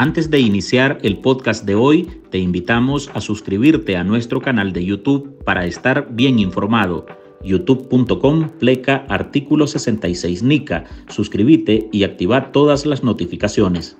Antes 0.00 0.30
de 0.30 0.38
iniciar 0.38 1.00
el 1.02 1.18
podcast 1.18 1.64
de 1.64 1.74
hoy, 1.74 2.04
te 2.30 2.38
invitamos 2.38 3.10
a 3.14 3.20
suscribirte 3.20 3.96
a 3.96 4.04
nuestro 4.04 4.40
canal 4.40 4.72
de 4.72 4.84
YouTube 4.84 5.42
para 5.42 5.66
estar 5.66 6.06
bien 6.12 6.38
informado. 6.38 7.04
youtube.com 7.42 8.48
pleca 8.60 9.04
artículo 9.08 9.66
66 9.66 10.44
NICA. 10.44 10.84
Suscríbete 11.08 11.88
y 11.90 12.04
activa 12.04 12.52
todas 12.52 12.86
las 12.86 13.02
notificaciones. 13.02 13.98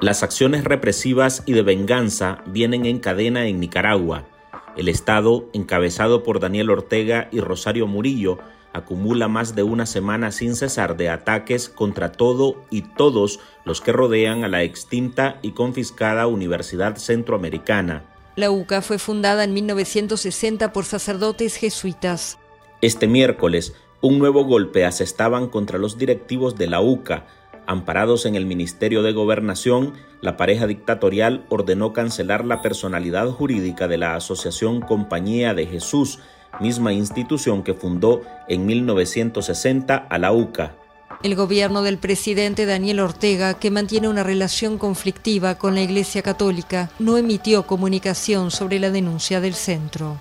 Las 0.00 0.22
acciones 0.22 0.62
represivas 0.62 1.42
y 1.46 1.54
de 1.54 1.62
venganza 1.62 2.44
vienen 2.46 2.86
en 2.86 3.00
cadena 3.00 3.48
en 3.48 3.58
Nicaragua. 3.58 4.28
El 4.76 4.86
Estado, 4.86 5.50
encabezado 5.52 6.22
por 6.22 6.38
Daniel 6.38 6.70
Ortega 6.70 7.28
y 7.32 7.40
Rosario 7.40 7.88
Murillo, 7.88 8.38
acumula 8.76 9.28
más 9.28 9.54
de 9.54 9.62
una 9.62 9.86
semana 9.86 10.30
sin 10.30 10.54
cesar 10.54 10.96
de 10.96 11.08
ataques 11.08 11.68
contra 11.68 12.12
todo 12.12 12.64
y 12.70 12.82
todos 12.82 13.40
los 13.64 13.80
que 13.80 13.92
rodean 13.92 14.44
a 14.44 14.48
la 14.48 14.62
extinta 14.62 15.38
y 15.42 15.52
confiscada 15.52 16.26
Universidad 16.26 16.96
Centroamericana. 16.96 18.04
La 18.36 18.50
UCA 18.50 18.82
fue 18.82 18.98
fundada 18.98 19.44
en 19.44 19.54
1960 19.54 20.72
por 20.72 20.84
sacerdotes 20.84 21.56
jesuitas. 21.56 22.38
Este 22.82 23.06
miércoles, 23.06 23.74
un 24.02 24.18
nuevo 24.18 24.44
golpe 24.44 24.84
asestaban 24.84 25.48
contra 25.48 25.78
los 25.78 25.96
directivos 25.96 26.56
de 26.56 26.66
la 26.66 26.80
UCA, 26.80 27.24
Amparados 27.66 28.26
en 28.26 28.36
el 28.36 28.46
Ministerio 28.46 29.02
de 29.02 29.12
Gobernación, 29.12 29.94
la 30.20 30.36
pareja 30.36 30.68
dictatorial 30.68 31.44
ordenó 31.48 31.92
cancelar 31.92 32.44
la 32.44 32.62
personalidad 32.62 33.28
jurídica 33.28 33.88
de 33.88 33.98
la 33.98 34.14
Asociación 34.14 34.80
Compañía 34.80 35.52
de 35.52 35.66
Jesús, 35.66 36.20
misma 36.60 36.92
institución 36.92 37.62
que 37.62 37.74
fundó 37.74 38.22
en 38.48 38.66
1960 38.66 39.96
a 39.96 40.18
la 40.18 40.32
UCA. 40.32 40.74
El 41.22 41.34
gobierno 41.34 41.82
del 41.82 41.98
presidente 41.98 42.66
Daniel 42.66 43.00
Ortega, 43.00 43.54
que 43.54 43.70
mantiene 43.70 44.08
una 44.08 44.22
relación 44.22 44.78
conflictiva 44.78 45.56
con 45.56 45.74
la 45.74 45.82
Iglesia 45.82 46.22
Católica, 46.22 46.90
no 46.98 47.16
emitió 47.16 47.66
comunicación 47.66 48.50
sobre 48.50 48.78
la 48.78 48.90
denuncia 48.90 49.40
del 49.40 49.54
centro. 49.54 50.18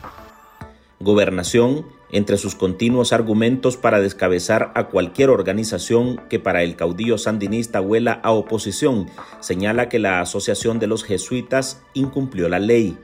Gobernación 1.00 1.86
entre 2.12 2.38
sus 2.38 2.56
continuos 2.56 3.12
argumentos 3.12 3.76
para 3.76 4.00
descabezar 4.00 4.72
a 4.76 4.86
cualquier 4.86 5.30
organización 5.30 6.22
que 6.30 6.40
para 6.40 6.64
el 6.64 6.76
caudillo 6.76 7.18
sandinista 7.18 7.82
huela 7.82 8.22
a 8.24 8.32
oposición, 8.32 9.08
señala 9.42 9.90
que 9.90 10.00
la 10.00 10.22
Asociación 10.22 10.80
de 10.80 10.88
los 10.88 11.04
Jesuitas 11.04 11.82
incumplió 11.94 12.48
la 12.48 12.60
ley. 12.60 12.98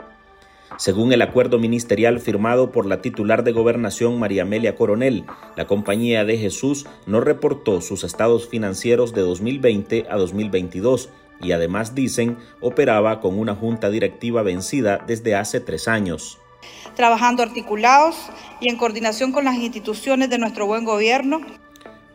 Según 0.77 1.13
el 1.13 1.21
acuerdo 1.21 1.59
ministerial 1.59 2.19
firmado 2.19 2.71
por 2.71 2.85
la 2.85 3.01
titular 3.01 3.43
de 3.43 3.51
gobernación 3.51 4.19
María 4.19 4.43
Amelia 4.43 4.75
Coronel, 4.75 5.25
la 5.55 5.67
Compañía 5.67 6.25
de 6.25 6.37
Jesús 6.37 6.87
no 7.05 7.21
reportó 7.21 7.81
sus 7.81 8.03
estados 8.03 8.47
financieros 8.47 9.13
de 9.13 9.21
2020 9.21 10.07
a 10.09 10.17
2022 10.17 11.09
y 11.41 11.51
además 11.51 11.95
dicen 11.95 12.37
operaba 12.59 13.19
con 13.19 13.37
una 13.37 13.55
junta 13.55 13.89
directiva 13.89 14.43
vencida 14.43 15.03
desde 15.05 15.35
hace 15.35 15.59
tres 15.59 15.87
años 15.87 16.37
trabajando 16.95 17.43
articulados 17.43 18.15
y 18.59 18.69
en 18.69 18.77
coordinación 18.77 19.31
con 19.31 19.45
las 19.45 19.55
instituciones 19.55 20.29
de 20.29 20.37
nuestro 20.37 20.65
buen 20.67 20.85
gobierno. 20.85 21.41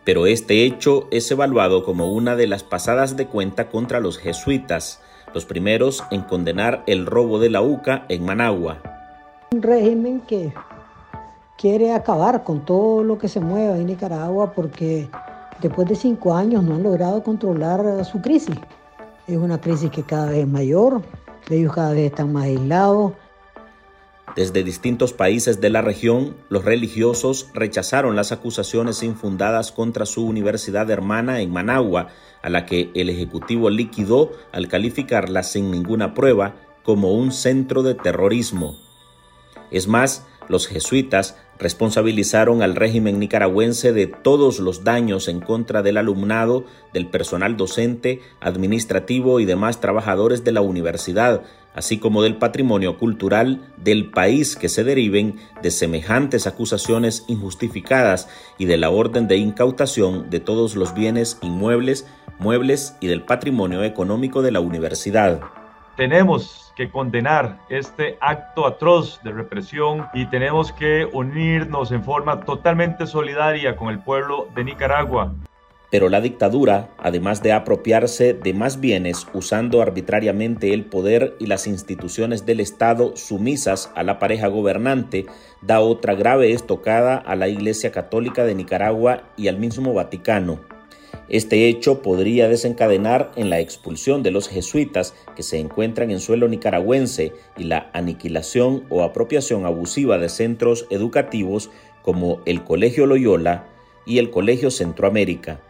Pero 0.05 0.27
este 0.27 0.65
hecho 0.65 1.09
es 1.11 1.31
evaluado 1.31 1.85
como 1.85 2.13
una 2.13 2.37
de 2.37 2.47
las 2.47 2.63
pasadas 2.63 3.17
de 3.17 3.27
cuenta 3.27 3.69
contra 3.69 3.99
los 3.99 4.19
jesuitas, 4.19 5.03
los 5.37 5.45
primeros 5.45 6.03
en 6.11 6.23
condenar 6.23 6.83
el 6.87 7.05
robo 7.05 7.39
de 7.39 7.51
la 7.51 7.61
UCA 7.61 8.07
en 8.09 8.25
Managua. 8.25 8.79
Un 9.53 9.61
régimen 9.61 10.23
que 10.23 10.51
quiere 11.59 11.93
acabar 11.93 12.43
con 12.43 12.65
todo 12.65 13.05
lo 13.05 13.19
que 13.19 13.29
se 13.29 13.39
mueva 13.39 13.77
en 13.77 13.85
Nicaragua 13.85 14.55
porque 14.55 15.11
después 15.61 15.87
de 15.89 15.95
cinco 15.95 16.35
años 16.35 16.65
no 16.65 16.77
han 16.77 16.83
logrado 16.83 17.23
controlar 17.23 18.03
su 18.07 18.23
crisis. 18.23 18.57
Es 19.27 19.37
una 19.37 19.61
crisis 19.61 19.91
que 19.91 20.03
cada 20.03 20.31
vez 20.31 20.39
es 20.39 20.49
mayor, 20.49 21.03
ellos 21.51 21.75
cada 21.75 21.91
vez 21.91 22.07
están 22.13 22.33
más 22.33 22.45
aislados, 22.45 23.13
desde 24.35 24.65
distintos 24.65 25.13
países 25.13 25.61
de 25.61 25.71
la 25.71 25.83
región, 25.83 26.37
los 26.49 26.65
religiosos 26.65 27.49
rechazaron 27.55 28.17
las 28.17 28.33
acusaciones 28.33 29.03
infundadas 29.03 29.73
contra 29.73 30.05
su 30.05 30.27
universidad 30.27 30.91
hermana 30.91 31.41
en 31.41 31.53
Managua, 31.53 32.09
a 32.43 32.51
la 32.51 32.67
que 32.67 32.91
el 32.95 33.09
Ejecutivo 33.09 33.71
liquidó 33.71 34.33
al 34.53 34.69
calificarla 34.69 35.43
sin 35.43 35.71
ninguna 35.71 36.13
prueba 36.13 36.55
como 36.83 37.13
un 37.13 37.33
centro 37.33 37.83
de 37.83 37.95
terrorismo. 37.95 38.77
Es 39.71 39.89
más, 39.89 40.27
los 40.49 40.67
jesuitas 40.67 41.37
responsabilizaron 41.59 42.63
al 42.63 42.75
régimen 42.75 43.19
nicaragüense 43.19 43.93
de 43.93 44.07
todos 44.07 44.59
los 44.59 44.85
daños 44.85 45.29
en 45.29 45.41
contra 45.41 45.83
del 45.83 45.97
alumnado, 45.97 46.65
del 46.93 47.09
personal 47.09 47.57
docente, 47.57 48.21
administrativo 48.41 49.41
y 49.41 49.45
demás 49.45 49.81
trabajadores 49.81 50.45
de 50.45 50.53
la 50.53 50.61
universidad, 50.61 51.43
así 51.75 51.99
como 51.99 52.23
del 52.23 52.37
patrimonio 52.37 52.99
cultural 52.99 53.73
del 53.77 54.11
país 54.11 54.57
que 54.57 54.69
se 54.69 54.85
deriven 54.85 55.37
de 55.63 55.71
semejantes 55.71 56.47
acusaciones 56.47 57.25
injustificadas 57.29 58.29
y 58.59 58.67
de 58.67 58.77
la 58.77 58.91
orden 58.91 59.29
de 59.29 59.37
incautación 59.37 60.31
de 60.31 60.41
todos 60.41 60.77
los 60.77 60.95
bienes 60.95 61.39
inmuebles, 61.43 62.07
muebles 62.39 62.97
y 63.01 63.07
del 63.07 63.23
patrimonio 63.23 63.85
económico 63.85 64.43
de 64.43 64.53
la 64.53 64.61
universidad. 64.61 65.41
Tenemos 65.97 66.75
que 66.77 66.91
condenar 66.91 67.59
este 67.71 68.19
acto 68.21 68.67
atroz 68.67 69.19
de 69.25 69.33
represión 69.33 70.07
y 70.13 70.27
tenemos 70.27 70.71
que 70.73 71.07
unirnos 71.11 71.91
en 71.91 72.05
forma 72.05 72.41
totalmente 72.41 73.07
solidaria 73.07 73.77
con 73.77 73.89
el 73.89 74.01
pueblo 74.01 74.47
de 74.55 74.65
Nicaragua. 74.65 75.33
Pero 75.91 76.11
la 76.11 76.21
dictadura, 76.21 76.91
además 76.99 77.43
de 77.43 77.53
apropiarse 77.53 78.35
de 78.35 78.53
más 78.53 78.79
bienes 78.79 79.27
usando 79.33 79.81
arbitrariamente 79.81 80.75
el 80.75 80.85
poder 80.85 81.35
y 81.39 81.47
las 81.47 81.67
instituciones 81.67 82.45
del 82.45 82.61
Estado 82.61 83.17
sumisas 83.17 83.91
a 83.95 84.03
la 84.03 84.19
pareja 84.19 84.49
gobernante, 84.49 85.25
da 85.63 85.81
otra 85.81 86.15
grave 86.15 86.53
estocada 86.53 87.17
a 87.17 87.37
la 87.37 87.49
Iglesia 87.49 87.91
Católica 87.91 88.45
de 88.45 88.55
Nicaragua 88.55 89.23
y 89.39 89.49
al 89.49 89.59
mismo 89.59 89.95
Vaticano. 89.95 90.76
Este 91.29 91.69
hecho 91.69 92.03
podría 92.03 92.49
desencadenar 92.49 93.33
en 93.35 93.51
la 93.51 93.59
expulsión 93.59 94.23
de 94.23 94.31
los 94.31 94.49
jesuitas 94.49 95.15
que 95.35 95.43
se 95.43 95.59
encuentran 95.59 96.11
en 96.11 96.21
suelo 96.21 96.47
nicaragüense 96.47 97.33
y 97.57 97.65
la 97.65 97.91
aniquilación 97.93 98.85
o 98.91 99.03
apropiación 99.03 99.67
abusiva 99.67 100.19
de 100.19 100.29
centros 100.29 100.87
educativos 100.91 101.71
como 102.03 102.41
el 102.47 102.63
Colegio 102.63 103.07
Loyola 103.07 103.67
y 104.07 104.19
el 104.19 104.31
Colegio 104.31 104.71
Centroamérica. 104.71 105.61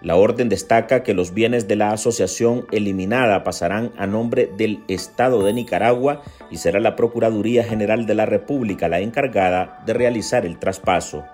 La 0.00 0.16
orden 0.16 0.48
destaca 0.48 1.02
que 1.02 1.14
los 1.14 1.34
bienes 1.34 1.68
de 1.68 1.76
la 1.76 1.90
asociación 1.90 2.66
eliminada 2.70 3.44
pasarán 3.44 3.92
a 3.98 4.06
nombre 4.06 4.50
del 4.56 4.82
Estado 4.88 5.42
de 5.44 5.52
Nicaragua 5.52 6.22
y 6.50 6.58
será 6.58 6.80
la 6.80 6.96
Procuraduría 6.96 7.64
General 7.64 8.06
de 8.06 8.14
la 8.14 8.24
República 8.24 8.88
la 8.88 9.00
encargada 9.00 9.82
de 9.84 9.94
realizar 9.94 10.46
el 10.46 10.58
traspaso. 10.58 11.24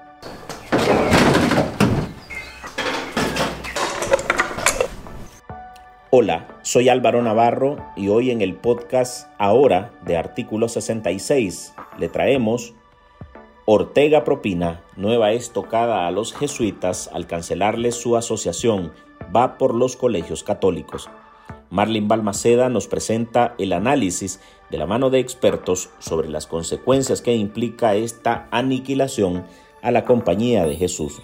Hola, 6.15 6.59
soy 6.61 6.91
Álvaro 6.91 7.23
Navarro 7.23 7.78
y 7.97 8.09
hoy 8.09 8.31
en 8.31 8.43
el 8.43 8.55
podcast 8.55 9.31
Ahora 9.39 9.93
de 10.05 10.19
Artículo 10.19 10.69
66 10.69 11.73
le 11.99 12.11
traemos 12.11 12.75
Ortega 13.65 14.22
propina 14.22 14.84
nueva 14.95 15.33
estocada 15.33 16.06
a 16.06 16.11
los 16.11 16.34
jesuitas 16.34 17.09
al 17.15 17.27
cancelarles 17.27 17.95
su 17.95 18.15
asociación, 18.19 18.93
va 19.34 19.56
por 19.56 19.75
los 19.75 19.97
colegios 19.97 20.45
católicos. 20.45 21.09
Marlin 21.71 22.09
Balmaceda 22.09 22.69
nos 22.69 22.89
presenta 22.89 23.55
el 23.56 23.72
análisis 23.72 24.39
de 24.71 24.77
la 24.77 24.84
mano 24.84 25.09
de 25.09 25.19
expertos 25.19 25.89
sobre 25.99 26.28
las 26.28 26.47
consecuencias 26.47 27.22
que 27.22 27.34
implica 27.34 27.95
esta 27.95 28.49
aniquilación 28.51 29.47
a 29.81 29.91
la 29.91 30.05
compañía 30.05 30.67
de 30.67 30.77
Jesús. 30.77 31.22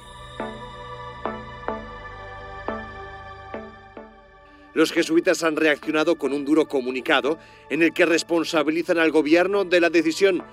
Los 4.78 4.92
jesuitas 4.92 5.42
han 5.42 5.56
reaccionado 5.56 6.18
con 6.18 6.32
un 6.32 6.44
duro 6.44 6.68
comunicado 6.68 7.36
en 7.68 7.82
el 7.82 7.92
que 7.92 8.06
responsabilizan 8.06 8.98
al 8.98 9.10
gobierno 9.10 9.64
de 9.64 9.80
la 9.80 9.90
decisión. 9.90 10.44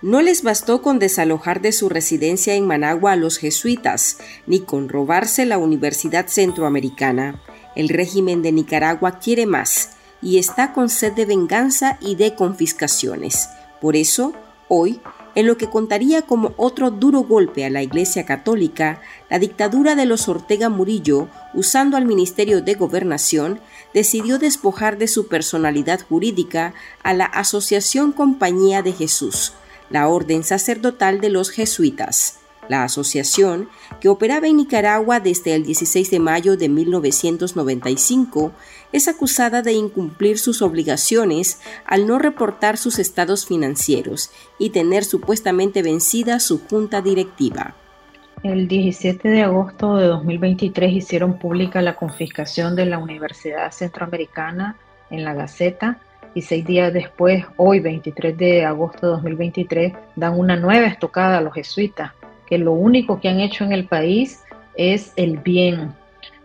No 0.00 0.22
les 0.22 0.44
bastó 0.44 0.80
con 0.80 1.00
desalojar 1.00 1.60
de 1.60 1.72
su 1.72 1.88
residencia 1.88 2.54
en 2.54 2.68
Managua 2.68 3.10
a 3.10 3.16
los 3.16 3.36
jesuitas, 3.36 4.20
ni 4.46 4.60
con 4.60 4.88
robarse 4.88 5.44
la 5.44 5.58
Universidad 5.58 6.28
Centroamericana. 6.28 7.42
El 7.74 7.88
régimen 7.88 8.42
de 8.42 8.52
Nicaragua 8.52 9.18
quiere 9.18 9.44
más 9.44 9.96
y 10.22 10.38
está 10.38 10.72
con 10.72 10.88
sed 10.88 11.14
de 11.14 11.26
venganza 11.26 11.98
y 12.00 12.14
de 12.14 12.36
confiscaciones. 12.36 13.48
Por 13.80 13.96
eso, 13.96 14.34
hoy 14.68 15.00
en 15.38 15.46
lo 15.46 15.56
que 15.56 15.70
contaría 15.70 16.22
como 16.22 16.52
otro 16.56 16.90
duro 16.90 17.20
golpe 17.20 17.64
a 17.64 17.70
la 17.70 17.80
Iglesia 17.80 18.26
Católica, 18.26 19.00
la 19.30 19.38
dictadura 19.38 19.94
de 19.94 20.04
los 20.04 20.26
Ortega 20.26 20.68
Murillo, 20.68 21.28
usando 21.54 21.96
al 21.96 22.06
Ministerio 22.06 22.60
de 22.60 22.74
Gobernación, 22.74 23.60
decidió 23.94 24.40
despojar 24.40 24.98
de 24.98 25.06
su 25.06 25.28
personalidad 25.28 26.00
jurídica 26.00 26.74
a 27.04 27.14
la 27.14 27.26
Asociación 27.26 28.10
Compañía 28.10 28.82
de 28.82 28.92
Jesús, 28.92 29.52
la 29.90 30.08
orden 30.08 30.42
sacerdotal 30.42 31.20
de 31.20 31.30
los 31.30 31.50
jesuitas. 31.50 32.40
La 32.68 32.84
asociación, 32.84 33.68
que 34.00 34.10
operaba 34.10 34.46
en 34.46 34.58
Nicaragua 34.58 35.20
desde 35.20 35.54
el 35.54 35.64
16 35.64 36.10
de 36.10 36.20
mayo 36.20 36.56
de 36.58 36.68
1995, 36.68 38.52
es 38.92 39.08
acusada 39.08 39.62
de 39.62 39.72
incumplir 39.72 40.38
sus 40.38 40.60
obligaciones 40.60 41.60
al 41.86 42.06
no 42.06 42.18
reportar 42.18 42.76
sus 42.76 42.98
estados 42.98 43.46
financieros 43.46 44.30
y 44.58 44.70
tener 44.70 45.04
supuestamente 45.04 45.82
vencida 45.82 46.40
su 46.40 46.60
junta 46.60 47.00
directiva. 47.00 47.74
El 48.42 48.68
17 48.68 49.28
de 49.28 49.42
agosto 49.42 49.96
de 49.96 50.06
2023 50.06 50.92
hicieron 50.92 51.38
pública 51.38 51.82
la 51.82 51.96
confiscación 51.96 52.76
de 52.76 52.86
la 52.86 52.98
Universidad 52.98 53.72
Centroamericana 53.72 54.76
en 55.10 55.24
la 55.24 55.34
Gaceta 55.34 55.98
y 56.34 56.42
seis 56.42 56.64
días 56.64 56.92
después, 56.92 57.44
hoy 57.56 57.80
23 57.80 58.36
de 58.36 58.64
agosto 58.64 59.06
de 59.06 59.12
2023, 59.14 59.92
dan 60.14 60.38
una 60.38 60.56
nueva 60.56 60.86
estocada 60.86 61.38
a 61.38 61.40
los 61.40 61.54
jesuitas 61.54 62.12
que 62.48 62.58
lo 62.58 62.72
único 62.72 63.20
que 63.20 63.28
han 63.28 63.40
hecho 63.40 63.64
en 63.64 63.72
el 63.72 63.86
país 63.86 64.44
es 64.76 65.12
el 65.16 65.38
bien. 65.38 65.92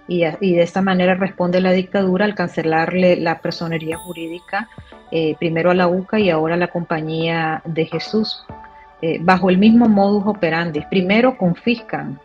Y, 0.08 0.20
de 0.20 0.62
esta 0.62 0.82
manera 0.82 1.16
responde 1.16 1.62
la 1.62 1.72
dictadura 1.72 2.26
al 2.26 2.36
cancelarle 2.36 3.16
la 3.16 3.40
personería 3.40 3.98
jurídica 3.98 4.68
eh, 5.12 5.36
primero 5.40 5.72
a 5.72 5.74
la 5.74 5.88
UCA 5.88 6.20
y 6.20 6.30
ahora 6.30 6.56
a 6.56 6.58
la 6.58 6.68
Compañía 6.68 7.62
de 7.64 7.86
Jesús, 7.86 8.44
eh, 9.02 9.20
bajo 9.22 9.50
el 9.50 9.58
mismo 9.58 9.88
modus 9.88 10.28
operandi. 10.28 10.82
Primero 10.90 11.38
confiscan, 11.38 12.20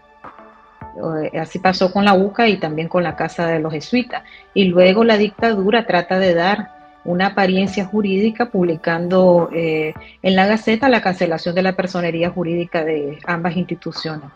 eh, 1.23 1.39
así 1.39 1.61
pasó 1.61 1.93
con 1.93 2.05
la 2.05 2.15
UCA 2.15 2.49
y 2.49 2.57
también 2.57 2.89
con 2.89 3.05
la 3.05 3.15
Casa 3.15 3.47
de 3.47 3.61
los 3.61 3.73
Jesuitas, 3.73 4.25
y 4.55 4.65
luego 4.65 5.05
la 5.05 5.17
dictadura 5.17 5.87
trata 5.87 6.19
de 6.19 6.35
dar 6.35 6.78
una 7.09 7.29
apariencia 7.29 7.87
jurídica 7.87 8.51
publicando 8.51 9.49
eh, 9.55 9.95
en 10.23 10.37
la 10.37 10.47
Gaceta 10.47 10.91
la 10.91 11.01
cancelación 11.01 11.55
de 11.55 11.63
la 11.63 11.75
personería 11.75 12.29
jurídica 12.29 12.85
de 12.85 13.19
ambas 13.25 13.57
instituciones. 13.57 14.29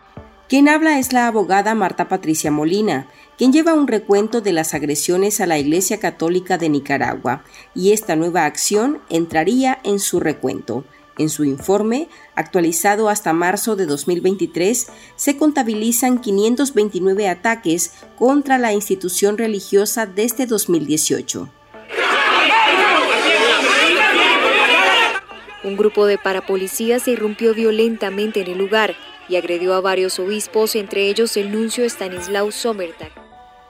Quien 0.48 0.70
habla 0.70 0.98
es 0.98 1.12
la 1.12 1.26
abogada 1.26 1.74
Marta 1.74 2.08
Patricia 2.08 2.50
Molina, 2.50 3.08
quien 3.36 3.52
lleva 3.52 3.74
un 3.74 3.88
recuento 3.88 4.40
de 4.40 4.54
las 4.54 4.72
agresiones 4.72 5.40
a 5.42 5.46
la 5.46 5.58
Iglesia 5.58 6.00
Católica 6.00 6.56
de 6.56 6.70
Nicaragua, 6.70 7.42
y 7.74 7.92
esta 7.92 8.16
nueva 8.16 8.46
acción 8.46 9.00
entraría 9.10 9.78
en 9.84 9.98
su 9.98 10.18
recuento. 10.18 10.84
En 11.18 11.28
su 11.28 11.44
informe, 11.44 12.08
actualizado 12.34 13.10
hasta 13.10 13.34
marzo 13.34 13.76
de 13.76 13.84
2023, 13.84 14.88
se 15.16 15.36
contabilizan 15.36 16.22
529 16.22 17.28
ataques 17.28 17.92
contra 18.18 18.56
la 18.56 18.72
institución 18.72 19.36
religiosa 19.36 20.06
desde 20.06 20.46
2018. 20.46 21.50
Un 25.64 25.76
grupo 25.76 26.06
de 26.06 26.18
parapolicías 26.18 27.02
se 27.02 27.12
irrumpió 27.12 27.54
violentamente 27.54 28.40
en 28.40 28.48
el 28.48 28.58
lugar 28.58 28.96
y 29.28 29.36
agredió 29.36 29.74
a 29.74 29.80
varios 29.80 30.18
obispos, 30.18 30.74
entre 30.74 31.08
ellos 31.08 31.36
el 31.36 31.52
nuncio 31.52 31.84
Stanislaw 31.84 32.50
Sommertag. 32.50 33.12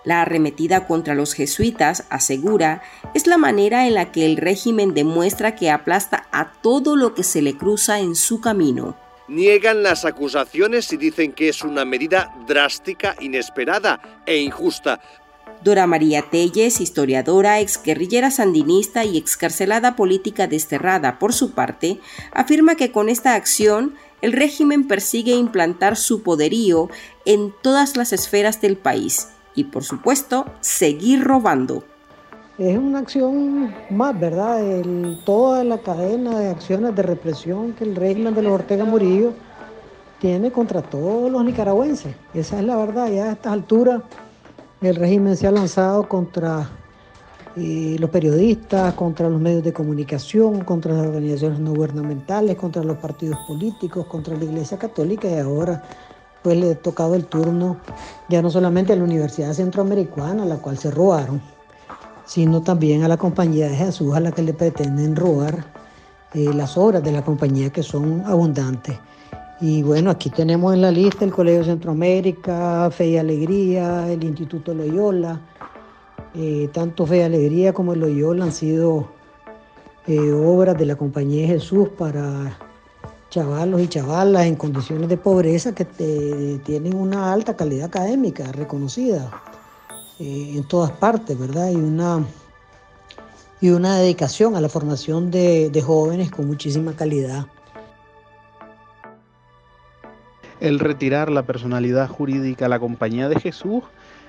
La 0.05 0.23
arremetida 0.23 0.87
contra 0.87 1.15
los 1.15 1.35
jesuitas, 1.35 2.07
asegura, 2.09 2.83
es 3.15 3.27
la 3.27 3.37
manera 3.37 3.87
en 3.87 3.95
la 3.95 4.11
que 4.11 4.25
el 4.25 4.37
régimen 4.37 4.95
demuestra 4.95 5.55
que 5.55 5.71
aplasta 5.71 6.27
a 6.33 6.53
todo 6.53 6.97
lo 6.97 7.15
que 7.15 7.23
se 7.23 7.43
le 7.43 7.57
cruza 7.57 8.01
en 8.01 8.17
su 8.17 8.41
camino. 8.41 8.97
Niegan 9.29 9.83
las 9.83 10.05
acusaciones 10.05 10.93
y 10.93 10.97
dicen 10.97 11.33
que 11.33 11.49
es 11.49 11.63
una 11.63 11.85
medida 11.85 12.35
drástica, 12.47 13.15
inesperada 13.21 14.23
e 14.27 14.39
injusta, 14.39 15.01
Dora 15.63 15.87
María 15.87 16.23
Telles, 16.29 16.81
historiadora, 16.81 17.61
exguerrillera 17.61 18.33
sandinista 18.33 19.05
y 19.05 19.17
excarcelada 19.17 19.95
política 19.95 20.49
desterrada 20.49 21.21
por 21.21 21.33
su 21.33 21.53
parte, 21.53 22.01
afirma 22.33 22.75
que 22.75 22.91
con 22.91 23.09
esta 23.09 23.35
acción 23.35 23.95
el 24.23 24.33
régimen 24.33 24.89
persigue 24.89 25.35
implantar 25.35 25.97
su 25.97 26.23
poderío 26.23 26.89
en 27.25 27.53
todas 27.63 27.97
las 27.97 28.13
esferas 28.13 28.61
del 28.61 28.77
país 28.77 29.29
y, 29.55 29.65
por 29.65 29.85
supuesto, 29.85 30.47
seguir 30.61 31.23
robando. 31.23 31.85
Es 32.59 32.77
una 32.77 32.99
acción 32.99 33.73
más, 33.91 34.19
¿verdad? 34.19 34.61
toda 35.25 35.63
la 35.65 35.79
cadena 35.79 36.39
de 36.39 36.51
acciones 36.51 36.95
de 36.95 37.03
represión 37.03 37.73
que 37.73 37.85
el 37.85 37.95
régimen 37.97 38.35
de 38.35 38.43
los 38.43 38.53
Ortega 38.53 38.85
Murillo 38.85 39.33
tiene 40.21 40.53
contra 40.53 40.83
todos 40.83 41.31
los 41.31 41.45
nicaragüenses. 41.45 42.15
Esa 42.35 42.59
es 42.59 42.65
la 42.65 42.77
verdad, 42.77 43.11
ya 43.11 43.25
a 43.25 43.33
estas 43.33 43.53
alturas 43.53 44.03
el 44.89 44.97
régimen 44.97 45.37
se 45.37 45.47
ha 45.47 45.53
lanzado 45.53 46.09
contra 46.09 46.69
eh, 47.57 47.97
los 47.99 48.11
periodistas, 48.11 48.95
contra 48.95 49.29
los 49.29 49.41
medios 49.41 49.63
de 49.63 49.73
comunicación, 49.73 50.65
contra 50.65 50.95
las 50.95 51.07
organizaciones 51.07 51.61
no 51.61 51.73
gubernamentales, 51.73 52.57
contra 52.57 52.83
los 52.83 52.97
partidos 52.97 53.39
políticos, 53.47 54.07
contra 54.07 54.37
la 54.37 54.45
Iglesia 54.45 54.79
Católica 54.79 55.29
y 55.29 55.39
ahora 55.39 55.83
pues 56.43 56.57
le 56.57 56.73
ha 56.73 56.75
tocado 56.75 57.15
el 57.15 57.27
turno 57.27 57.77
ya 58.29 58.43
no 58.43 58.51
solamente 58.51 58.93
a 58.93 58.97
la 58.97 59.05
Universidad 59.05 59.53
Centroamericana, 59.53 60.43
a 60.43 60.47
la 60.47 60.57
cual 60.57 60.77
se 60.77 60.91
robaron, 60.91 61.41
sino 62.25 62.63
también 62.63 63.05
a 63.05 63.09
la 63.09 63.17
Compañía 63.17 63.69
de 63.69 63.77
Jesús, 63.77 64.15
a 64.15 64.21
la 64.21 64.33
que 64.33 64.43
le 64.43 64.55
pretenden 64.55 65.15
robar 65.15 65.65
eh, 66.35 66.53
las 66.55 66.77
obras 66.79 67.03
de 67.05 67.13
la 67.13 67.23
compañía 67.23 67.71
que 67.71 67.83
son 67.83 68.23
abundantes. 68.27 68.99
Y 69.63 69.85
bueno, 69.85 70.11
aquí 70.11 70.29
tenemos 70.29 70.75
en 70.75 70.83
la 70.83 70.91
lista 70.91 71.25
el 71.25 71.31
Colegio 71.31 71.63
Centroamérica, 71.63 72.91
Fe 72.91 73.11
y 73.11 73.17
Alegría, 73.17 74.11
el 74.11 74.25
Instituto 74.25 74.75
Loyola. 74.75 75.41
Eh, 76.35 76.69
tanto 76.73 77.07
Fe 77.07 77.19
y 77.19 77.21
Alegría 77.21 77.73
como 77.73 77.95
Loyola 77.95 78.47
han 78.47 78.51
sido 78.51 79.07
eh, 80.09 80.33
obras 80.33 80.77
de 80.77 80.85
la 80.85 80.97
Compañía 80.97 81.43
de 81.43 81.47
Jesús 81.47 81.91
para 81.97 82.59
chavalos 83.31 83.81
y 83.83 83.87
chavalas 83.87 84.47
en 84.47 84.57
condiciones 84.57 85.09
de 85.09 85.17
pobreza 85.17 85.73
que 85.73 85.85
tienen 86.65 86.97
una 86.97 87.33
alta 87.33 87.55
calidad 87.55 87.87
académica 87.87 88.51
reconocida 88.51 89.31
eh, 90.19 90.55
en 90.57 90.65
todas 90.65 90.91
partes, 90.91 91.39
¿verdad? 91.39 91.71
Y 91.71 91.77
una, 91.77 92.27
y 93.61 93.71
una 93.71 93.99
dedicación 93.99 94.57
a 94.57 94.61
la 94.61 94.69
formación 94.69 95.31
de 95.31 95.85
jóvenes 95.87 96.33
con 96.33 96.49
muchísima 96.49 96.97
calidad. 96.97 97.47
El 100.63 100.79
retirar 100.79 101.29
la 101.29 101.43
personalidad 101.43 102.09
jurídica 102.09 102.67
a 102.67 102.69
la 102.69 102.79
Compañía 102.79 103.29
de 103.29 103.41
Jesús 103.41 103.83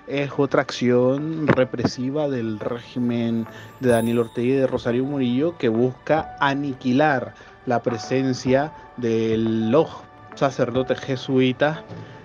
es 0.07 0.31
otra 0.35 0.63
acción 0.63 1.45
represiva 1.45 2.27
del 2.27 2.59
régimen 2.59 3.45
de 3.79 3.89
Daniel 3.89 4.17
Ortega 4.17 4.47
y 4.47 4.57
de 4.57 4.65
Rosario 4.65 5.05
Murillo 5.05 5.55
que 5.59 5.69
busca 5.69 6.35
aniquilar 6.39 7.35
la 7.67 7.83
presencia 7.83 8.73
de 8.97 9.35
los 9.37 9.87
sacerdotes 10.33 10.99
jesuitas 11.01 11.81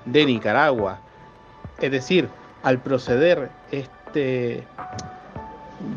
de 0.07 0.25
Nicaragua. 0.25 1.01
Es 1.79 1.91
decir, 1.91 2.31
al 2.63 2.79
proceder 2.79 3.51
este, 3.71 4.65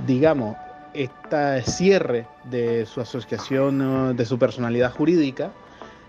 digamos, 0.06 0.58
este 0.94 1.62
cierre 1.62 2.28
de 2.44 2.86
su 2.86 3.00
asociación, 3.00 4.18
de 4.18 4.26
su 4.26 4.38
personalidad 4.38 4.92
jurídica, 4.92 5.52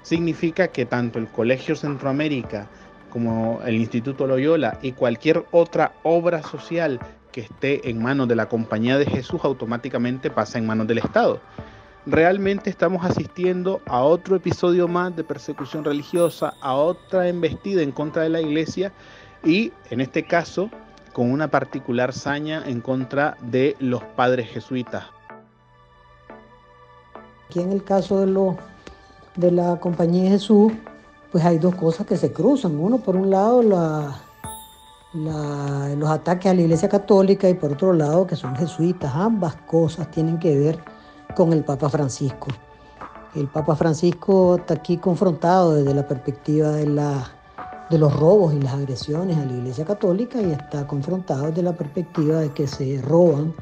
significa 0.02 0.68
que 0.68 0.86
tanto 0.86 1.18
el 1.18 1.28
Colegio 1.28 1.76
Centroamérica 1.76 2.66
como 3.10 3.60
el 3.64 3.76
Instituto 3.76 4.26
Loyola 4.26 4.78
y 4.82 4.92
cualquier 4.92 5.44
otra 5.50 5.92
obra 6.02 6.42
social 6.42 6.98
que 7.30 7.42
esté 7.42 7.88
en 7.88 8.02
manos 8.02 8.28
de 8.28 8.36
la 8.36 8.48
Compañía 8.48 8.98
de 8.98 9.06
Jesús 9.06 9.40
automáticamente 9.44 10.30
pasa 10.30 10.58
en 10.58 10.66
manos 10.66 10.86
del 10.86 10.98
Estado. 10.98 11.40
Realmente 12.04 12.68
estamos 12.68 13.04
asistiendo 13.04 13.80
a 13.86 14.02
otro 14.02 14.34
episodio 14.34 14.88
más 14.88 15.14
de 15.14 15.24
persecución 15.24 15.84
religiosa, 15.84 16.54
a 16.60 16.74
otra 16.74 17.28
embestida 17.28 17.82
en 17.82 17.92
contra 17.92 18.22
de 18.22 18.28
la 18.28 18.40
Iglesia 18.40 18.92
y 19.44 19.72
en 19.90 20.00
este 20.00 20.24
caso 20.24 20.70
con 21.12 21.30
una 21.30 21.48
particular 21.48 22.12
saña 22.12 22.62
en 22.66 22.80
contra 22.80 23.36
de 23.42 23.76
los 23.78 24.02
padres 24.02 24.48
jesuitas. 24.48 25.04
Aquí 27.46 27.60
en 27.60 27.70
el 27.70 27.84
caso 27.84 28.20
de 28.20 28.26
los 28.26 28.56
de 29.36 29.50
la 29.50 29.80
Compañía 29.80 30.24
de 30.24 30.30
Jesús, 30.30 30.72
pues 31.30 31.44
hay 31.44 31.58
dos 31.58 31.74
cosas 31.74 32.06
que 32.06 32.16
se 32.16 32.32
cruzan. 32.32 32.78
Uno, 32.78 32.98
por 32.98 33.16
un 33.16 33.30
lado, 33.30 33.62
la, 33.62 34.18
los 35.14 36.10
ataques 36.10 36.50
a 36.50 36.54
la 36.54 36.60
Iglesia 36.60 36.88
Católica 36.88 37.48
y 37.48 37.54
por 37.54 37.72
otro 37.72 37.92
lado, 37.92 38.26
que 38.26 38.36
son 38.36 38.54
jesuitas. 38.56 39.12
Ambas 39.14 39.56
cosas 39.66 40.10
tienen 40.10 40.38
que 40.38 40.58
ver 40.58 40.78
con 41.34 41.52
el 41.52 41.64
Papa 41.64 41.88
Francisco. 41.88 42.48
El 43.34 43.48
Papa 43.48 43.74
Francisco 43.76 44.56
está 44.56 44.74
aquí 44.74 44.98
confrontado 44.98 45.74
desde 45.74 45.94
la 45.94 46.06
perspectiva 46.06 46.68
de, 46.72 46.86
la, 46.86 47.30
de 47.88 47.96
los 47.96 48.14
robos 48.14 48.52
y 48.52 48.60
las 48.60 48.74
agresiones 48.74 49.38
a 49.38 49.46
la 49.46 49.52
Iglesia 49.54 49.86
Católica 49.86 50.42
y 50.42 50.52
está 50.52 50.86
confrontado 50.86 51.46
desde 51.46 51.62
la 51.62 51.72
perspectiva 51.72 52.40
de 52.40 52.50
que 52.50 52.66
se 52.66 53.00
roban, 53.00 53.54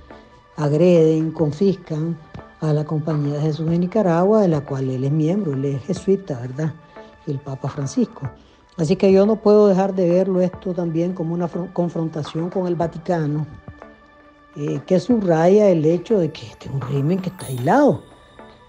agreden, 0.57 1.31
confiscan 1.31 2.19
a 2.61 2.73
la 2.73 2.85
Compañía 2.85 3.35
de 3.35 3.41
Jesús 3.41 3.69
de 3.69 3.79
Nicaragua, 3.79 4.43
de 4.43 4.49
la 4.49 4.61
cual 4.61 4.91
él 4.91 5.05
es 5.05 5.13
miembro, 5.13 5.53
él 5.53 5.65
es 5.65 5.83
jesuita, 5.85 6.39
¿verdad? 6.41 6.75
El 7.27 7.39
Papa 7.39 7.69
Francisco. 7.69 8.31
Así 8.77 8.97
que 8.97 9.13
yo 9.13 9.27
no 9.27 9.37
puedo 9.37 9.69
dejar 9.69 9.95
de 9.95 10.09
verlo 10.09 10.41
esto 10.41 10.73
también 10.75 11.13
como 11.13 11.35
una 11.35 11.49
confrontación 11.49 12.51
con 12.51 12.67
el 12.67 12.77
Vaticano, 12.77 13.47
eh, 14.57 14.81
que 14.87 15.01
subraya 15.01 15.69
el 15.69 15.85
hecho 15.85 16.19
de 16.19 16.31
que 16.31 16.47
este 16.47 16.69
es 16.69 16.75
un 16.75 16.81
régimen 16.81 17.19
que 17.19 17.31
está 17.31 17.47
aislado, 17.47 18.03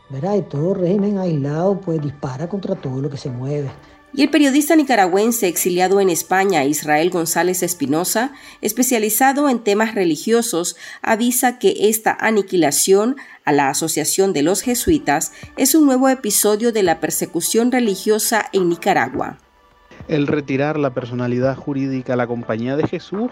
¿verdad? 0.09 0.35
Y 0.35 0.41
todo 0.43 0.73
régimen 0.73 1.17
aislado 1.17 1.79
pues 1.79 2.01
dispara 2.01 2.47
contra 2.47 2.75
todo 2.75 3.01
lo 3.01 3.09
que 3.09 3.17
se 3.17 3.29
mueve. 3.29 3.71
Y 4.13 4.23
el 4.23 4.29
periodista 4.29 4.75
nicaragüense 4.75 5.47
exiliado 5.47 6.01
en 6.01 6.09
España, 6.09 6.65
Israel 6.65 7.09
González 7.11 7.63
Espinosa, 7.63 8.33
especializado 8.59 9.47
en 9.47 9.59
temas 9.59 9.95
religiosos, 9.95 10.75
avisa 11.01 11.59
que 11.59 11.89
esta 11.89 12.17
aniquilación 12.19 13.15
a 13.45 13.53
la 13.53 13.69
Asociación 13.69 14.33
de 14.33 14.43
los 14.43 14.61
Jesuitas 14.61 15.31
es 15.55 15.75
un 15.75 15.85
nuevo 15.85 16.09
episodio 16.09 16.73
de 16.73 16.83
la 16.83 16.99
persecución 16.99 17.71
religiosa 17.71 18.45
en 18.51 18.67
Nicaragua. 18.67 19.37
El 20.09 20.27
retirar 20.27 20.77
la 20.77 20.93
personalidad 20.93 21.55
jurídica 21.55 22.13
a 22.13 22.17
la 22.17 22.27
Compañía 22.27 22.75
de 22.75 22.87
Jesús 22.87 23.31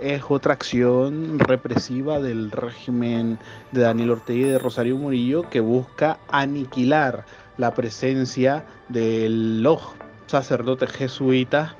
es 0.00 0.22
otra 0.28 0.54
acción 0.54 1.38
represiva 1.38 2.18
del 2.20 2.50
régimen 2.50 3.38
de 3.70 3.82
Daniel 3.82 4.10
Ortega 4.10 4.48
y 4.48 4.50
de 4.50 4.58
Rosario 4.58 4.96
Murillo 4.96 5.48
que 5.48 5.60
busca 5.60 6.18
aniquilar 6.28 7.24
la 7.58 7.74
presencia 7.74 8.64
de 8.88 9.28
los 9.28 9.80
sacerdotes 10.26 10.90
jesuitas 10.90 11.72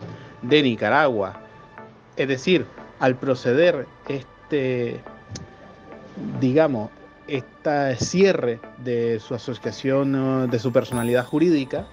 de 0.42 0.62
Nicaragua. 0.62 1.40
Es 2.16 2.28
decir, 2.28 2.66
al 3.00 3.16
proceder 3.16 3.86
este, 4.08 5.00
digamos, 6.40 6.90
este 7.26 7.96
cierre 7.96 8.60
de 8.78 9.20
su 9.20 9.34
asociación, 9.34 10.48
de 10.50 10.58
su 10.58 10.72
personalidad 10.72 11.24
jurídica, 11.24 11.86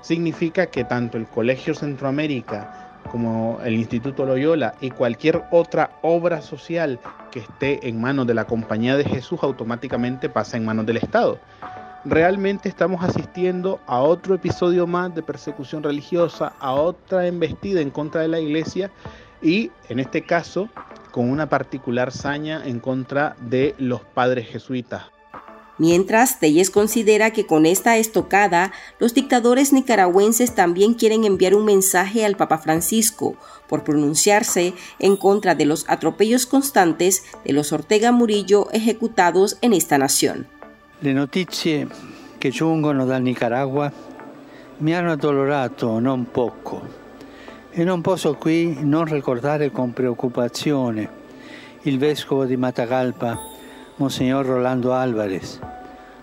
significa 0.00 0.66
que 0.66 0.84
tanto 0.84 1.16
el 1.16 1.26
Colegio 1.26 1.74
Centroamérica 1.74 2.88
como 3.10 3.60
el 3.64 3.74
Instituto 3.74 4.24
Loyola 4.24 4.74
y 4.80 4.90
cualquier 4.90 5.44
otra 5.50 5.98
obra 6.02 6.40
social 6.40 6.98
que 7.30 7.40
esté 7.40 7.88
en 7.88 8.00
manos 8.00 8.26
de 8.26 8.34
la 8.34 8.44
Compañía 8.44 8.96
de 8.96 9.04
Jesús 9.04 9.40
automáticamente 9.42 10.28
pasa 10.28 10.56
en 10.56 10.64
manos 10.64 10.86
del 10.86 10.98
Estado. 10.98 11.38
Realmente 12.04 12.68
estamos 12.68 13.04
asistiendo 13.04 13.80
a 13.86 14.00
otro 14.00 14.34
episodio 14.34 14.88
más 14.88 15.14
de 15.14 15.22
persecución 15.22 15.84
religiosa, 15.84 16.52
a 16.58 16.72
otra 16.72 17.28
embestida 17.28 17.80
en 17.80 17.90
contra 17.90 18.22
de 18.22 18.28
la 18.28 18.40
Iglesia 18.40 18.90
y 19.40 19.70
en 19.88 20.00
este 20.00 20.22
caso 20.22 20.68
con 21.12 21.30
una 21.30 21.48
particular 21.48 22.10
saña 22.10 22.60
en 22.64 22.80
contra 22.80 23.36
de 23.40 23.76
los 23.78 24.00
padres 24.00 24.48
jesuitas. 24.48 25.04
Mientras, 25.78 26.40
Telles 26.40 26.70
considera 26.70 27.32
que 27.32 27.46
con 27.46 27.66
esta 27.66 27.96
estocada, 27.96 28.72
los 28.98 29.14
dictadores 29.14 29.72
nicaragüenses 29.72 30.54
también 30.54 30.94
quieren 30.94 31.24
enviar 31.24 31.54
un 31.54 31.64
mensaje 31.64 32.24
al 32.24 32.36
Papa 32.36 32.58
Francisco 32.58 33.36
por 33.68 33.84
pronunciarse 33.84 34.74
en 34.98 35.16
contra 35.16 35.54
de 35.54 35.66
los 35.66 35.88
atropellos 35.88 36.46
constantes 36.46 37.24
de 37.44 37.52
los 37.52 37.72
Ortega 37.72 38.10
Murillo 38.10 38.68
ejecutados 38.72 39.56
en 39.60 39.72
esta 39.72 39.98
nación. 39.98 40.48
Le 41.04 41.12
notizie 41.12 41.88
che 42.38 42.50
giungono 42.50 43.04
dal 43.04 43.22
Nicaragua 43.22 43.90
mi 44.76 44.94
hanno 44.94 45.10
addolorato 45.10 45.98
non 45.98 46.30
poco 46.30 46.80
e 47.70 47.82
non 47.82 48.00
posso 48.02 48.36
qui 48.36 48.84
non 48.84 49.06
ricordare 49.06 49.72
con 49.72 49.92
preoccupazione 49.92 51.10
il 51.82 51.98
vescovo 51.98 52.44
di 52.44 52.56
Matagalpa 52.56 53.36
Monseñor 53.96 54.46
Rolando 54.46 54.92
Álvarez, 54.92 55.58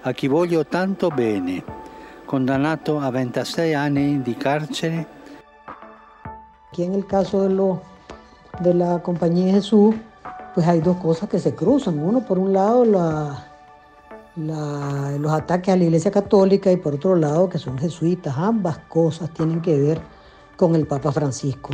a 0.04 0.14
chi 0.14 0.30
voglio 0.30 0.66
tanto 0.66 1.10
bene, 1.10 1.62
condannato 2.24 3.02
a 3.02 3.10
26 3.10 3.76
años 3.76 4.24
de 4.24 4.36
cárcel. 4.36 5.06
Aquí 6.72 6.84
en 6.84 6.94
el 6.94 7.06
caso 7.06 7.42
de, 7.42 7.50
lo, 7.50 7.82
de 8.62 8.74
la 8.74 9.00
Compañía 9.00 9.56
Jesús, 9.56 9.94
pues 10.54 10.66
hay 10.66 10.80
dos 10.80 10.96
cosas 10.96 11.28
que 11.28 11.40
se 11.40 11.54
cruzan. 11.54 12.00
Uno, 12.00 12.22
por 12.22 12.40
un 12.40 12.54
lado, 12.54 12.86
la, 12.86 13.49
los 14.36 15.32
ataques 15.32 15.74
a 15.74 15.78
la 15.78 15.84
Iglesia 15.84 16.12
Católica 16.12 16.72
y 16.72 16.78
por 16.78 16.96
otro 16.96 17.16
lado, 17.16 17.50
que 17.50 17.58
son 17.58 17.78
jesuitas. 17.78 18.36
Ambas 18.38 18.78
cosas 18.90 19.34
tienen 19.34 19.62
que 19.62 19.80
ver 19.80 20.02
con 20.56 20.76
el 20.76 20.88
Papa 20.88 21.12
Francisco. 21.12 21.72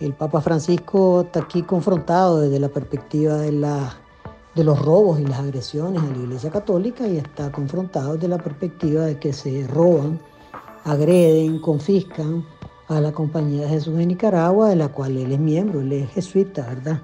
El 0.00 0.14
Papa 0.14 0.40
Francisco 0.40 1.22
está 1.22 1.40
aquí 1.40 1.62
confrontado 1.62 2.40
desde 2.40 2.58
la 2.58 2.68
perspectiva 2.68 3.36
de 3.36 3.52
la 3.52 3.96
de 4.54 4.64
los 4.64 4.78
robos 4.78 5.18
y 5.18 5.24
las 5.24 5.38
agresiones 5.38 6.02
a 6.02 6.06
la 6.06 6.16
Iglesia 6.16 6.50
Católica 6.50 7.06
y 7.06 7.16
está 7.16 7.50
confrontado 7.50 8.14
desde 8.14 8.28
la 8.28 8.38
perspectiva 8.38 9.06
de 9.06 9.18
que 9.18 9.32
se 9.32 9.66
roban, 9.66 10.20
agreden, 10.84 11.58
confiscan 11.58 12.44
a 12.88 13.00
la 13.00 13.12
Compañía 13.12 13.62
de 13.62 13.68
Jesús 13.68 13.96
de 13.96 14.04
Nicaragua, 14.04 14.68
de 14.68 14.76
la 14.76 14.88
cual 14.88 15.16
él 15.16 15.32
es 15.32 15.38
miembro, 15.38 15.80
él 15.80 15.92
es 15.92 16.10
jesuita, 16.10 16.66
¿verdad? 16.66 17.00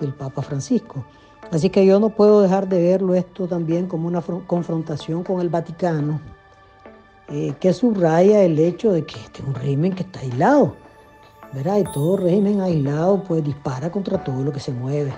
El 0.00 0.12
Papa 0.12 0.42
Francisco. 0.42 1.04
Así 1.50 1.70
que 1.70 1.86
yo 1.86 1.98
no 1.98 2.10
puedo 2.10 2.42
dejar 2.42 2.68
de 2.68 2.82
verlo 2.82 3.14
esto 3.14 3.46
también 3.46 3.86
como 3.86 4.06
una 4.06 4.20
confrontación 4.20 5.24
con 5.24 5.40
el 5.40 5.48
Vaticano, 5.48 6.20
eh, 7.28 7.54
que 7.58 7.72
subraya 7.72 8.42
el 8.42 8.58
hecho 8.58 8.92
de 8.92 9.04
que 9.04 9.18
este 9.18 9.40
es 9.40 9.48
un 9.48 9.54
régimen 9.54 9.94
que 9.94 10.02
está 10.02 10.20
aislado, 10.20 10.76
¿verdad? 11.54 11.78
Y 11.78 11.84
todo 11.84 12.18
régimen 12.18 12.60
aislado 12.60 13.24
pues 13.24 13.42
dispara 13.42 13.90
contra 13.90 14.22
todo 14.22 14.42
lo 14.44 14.52
que 14.52 14.60
se 14.60 14.72
mueve. 14.72 15.12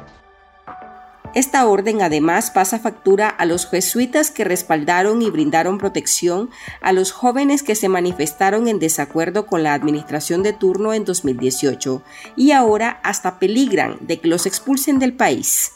Esta 1.33 1.69
orden 1.69 2.03
además 2.03 2.51
pasa 2.51 2.81
factura 2.81 3.29
a 3.29 3.47
los 3.47 3.69
jesuitas 3.69 4.33
que 4.33 4.43
respaldaron 4.43 5.23
y 5.23 5.31
brindaron 5.31 5.79
protección 5.79 6.51
a 6.81 6.93
los 6.93 7.13
jóvenes 7.13 7.63
que 7.63 7.77
se 7.77 7.89
manifestaron 7.89 8.67
en 8.67 8.81
desacuerdo 8.81 9.47
con 9.47 9.63
la 9.63 9.75
administración 9.75 10.43
de 10.43 10.53
turno 10.53 10.93
en 10.93 11.05
2018 11.05 12.03
y 12.35 12.51
ahora 12.51 13.01
hasta 13.05 13.39
peligran 13.39 13.99
de 14.01 14.19
que 14.19 14.27
los 14.27 14.45
expulsen 14.45 14.99
del 14.99 15.13
país. 15.13 15.75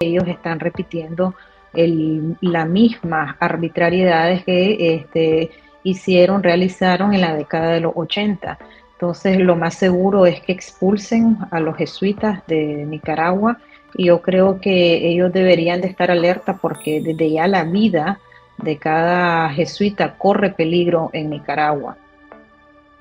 Ellos 0.00 0.24
están 0.26 0.60
repitiendo 0.60 1.34
la 1.74 2.64
misma 2.64 3.36
arbitrariedades 3.38 4.44
que 4.44 4.94
este, 4.94 5.50
hicieron, 5.84 6.42
realizaron 6.42 7.14
en 7.14 7.20
la 7.20 7.34
década 7.34 7.72
de 7.72 7.80
los 7.80 7.92
80. 7.94 8.58
Entonces 8.92 9.38
lo 9.38 9.56
más 9.56 9.74
seguro 9.74 10.26
es 10.26 10.40
que 10.40 10.52
expulsen 10.52 11.38
a 11.50 11.60
los 11.60 11.76
jesuitas 11.76 12.46
de 12.46 12.86
Nicaragua 12.86 13.58
yo 13.94 14.22
creo 14.22 14.60
que 14.60 15.08
ellos 15.08 15.32
deberían 15.32 15.80
de 15.80 15.88
estar 15.88 16.10
alerta 16.10 16.56
porque 16.56 17.00
desde 17.00 17.30
ya 17.30 17.46
la 17.46 17.64
vida 17.64 18.18
de 18.58 18.76
cada 18.76 19.48
jesuita 19.50 20.16
corre 20.16 20.50
peligro 20.50 21.10
en 21.12 21.30
Nicaragua. 21.30 21.96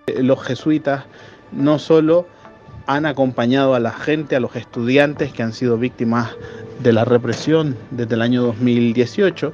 Los 0.08 0.44
jesuitas 0.44 1.06
no 1.52 1.78
solo 1.80 2.26
han 2.90 3.06
acompañado 3.06 3.76
a 3.76 3.80
la 3.80 3.92
gente, 3.92 4.36
a 4.36 4.40
los 4.40 4.56
estudiantes 4.56 5.32
que 5.32 5.44
han 5.44 5.54
sido 5.54 5.78
víctimas 5.78 6.32
de 6.82 6.92
la 6.92 7.06
represión 7.06 7.78
desde 7.92 8.16
el 8.16 8.24
año 8.24 8.42
2018, 8.42 9.54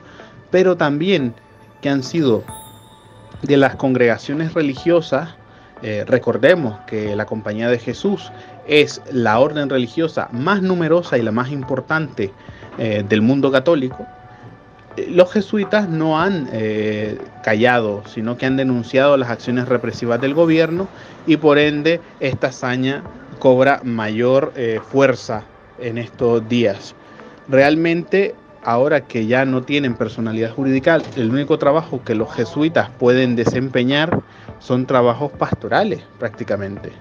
pero 0.51 0.77
también 0.77 1.33
que 1.81 1.89
han 1.89 2.01
sido 2.01 2.45
de 3.41 3.57
las 3.57 3.75
congregaciones 3.75 4.53
religiosas 4.53 5.35
eh, 5.81 6.05
recordemos 6.07 6.79
que 6.87 7.13
la 7.13 7.25
Compañía 7.25 7.69
de 7.69 7.77
Jesús 7.77 8.31
es 8.65 9.01
la 9.11 9.37
orden 9.37 9.69
religiosa 9.69 10.29
más 10.31 10.61
numerosa 10.61 11.17
y 11.17 11.21
la 11.21 11.33
más 11.33 11.51
importante 11.51 12.31
eh, 12.77 13.03
del 13.07 13.21
mundo 13.21 13.51
católico. 13.51 14.07
Eh, 14.95 15.09
los 15.11 15.29
jesuitas 15.33 15.89
no 15.89 16.21
han 16.21 16.49
callado, 17.43 18.01
sino 18.07 18.37
que 18.37 18.45
han 18.45 18.55
denunciado 18.55 19.17
las 19.17 19.29
acciones 19.29 19.67
represivas 19.67 20.21
del 20.21 20.33
gobierno 20.33 20.87
y 21.27 21.35
por 21.35 21.59
ende 21.59 21.99
esta 22.21 22.47
hazaña 22.47 23.03
cobra 23.39 23.81
mayor 23.83 24.53
fuerza 24.89 25.43
en 25.79 25.97
estos 25.97 26.47
días. 26.47 26.95
Realmente 27.47 28.35
ahora 28.65 29.01
que 29.01 29.27
ya 29.27 29.45
no 29.45 29.61
tienen 29.61 29.95
personalidad 29.95 30.51
jurídica, 30.51 30.99
el 31.15 31.29
único 31.29 31.57
trabajo 31.59 32.01
que 32.03 32.15
los 32.15 32.33
jesuitas 32.33 32.89
pueden 32.99 33.35
desempeñar 33.35 34.21
son 34.59 34.87
trabajos 34.87 35.31
pastorales 35.31 36.01
prácticamente. 36.19 36.91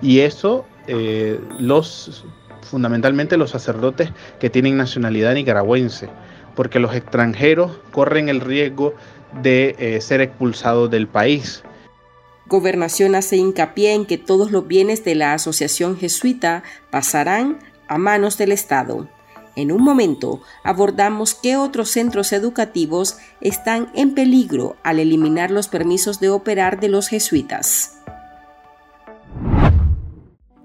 Y 0.00 0.20
eso 0.20 0.64
eh, 0.86 1.38
los 1.58 2.24
fundamentalmente 2.62 3.36
los 3.36 3.50
sacerdotes 3.50 4.10
que 4.38 4.50
tienen 4.50 4.76
nacionalidad 4.76 5.34
nicaragüense, 5.34 6.08
porque 6.54 6.78
los 6.78 6.94
extranjeros 6.94 7.72
corren 7.90 8.28
el 8.28 8.40
riesgo 8.40 8.94
de 9.42 9.74
eh, 9.78 10.00
ser 10.00 10.20
expulsados 10.20 10.90
del 10.90 11.08
país. 11.08 11.64
Gobernación 12.50 13.14
hace 13.14 13.36
hincapié 13.36 13.94
en 13.94 14.04
que 14.04 14.18
todos 14.18 14.50
los 14.50 14.66
bienes 14.66 15.04
de 15.04 15.14
la 15.14 15.34
asociación 15.34 15.96
jesuita 15.96 16.64
pasarán 16.90 17.60
a 17.86 17.96
manos 17.96 18.38
del 18.38 18.50
Estado. 18.50 19.08
En 19.54 19.70
un 19.70 19.84
momento 19.84 20.42
abordamos 20.64 21.34
qué 21.34 21.56
otros 21.56 21.90
centros 21.90 22.32
educativos 22.32 23.18
están 23.40 23.92
en 23.94 24.14
peligro 24.14 24.76
al 24.82 24.98
eliminar 24.98 25.52
los 25.52 25.68
permisos 25.68 26.18
de 26.18 26.28
operar 26.28 26.80
de 26.80 26.88
los 26.88 27.06
jesuitas. 27.06 27.99